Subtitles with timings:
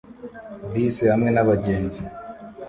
[0.71, 2.01] Bisi hamwe nabagenzi